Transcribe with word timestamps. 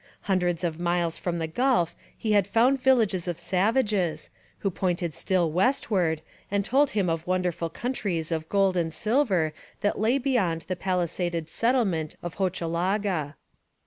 Hundreds 0.21 0.63
of 0.63 0.79
miles 0.79 1.19
from 1.19 1.37
the 1.37 1.45
gulf 1.45 1.95
he 2.17 2.31
had 2.31 2.47
found 2.47 2.81
villages 2.81 3.27
of 3.27 3.37
savages, 3.39 4.31
who 4.57 4.71
pointed 4.71 5.13
still 5.13 5.51
westward 5.51 6.23
and 6.49 6.65
told 6.65 6.89
him 6.89 7.07
of 7.07 7.27
wonderful 7.27 7.69
countries 7.69 8.31
of 8.31 8.49
gold 8.49 8.75
and 8.75 8.95
silver 8.95 9.53
that 9.81 9.99
lay 9.99 10.17
beyond 10.17 10.61
the 10.63 10.75
palisaded 10.75 11.47
settlement 11.49 12.15
of 12.23 12.33
Hochelaga. 12.37 13.35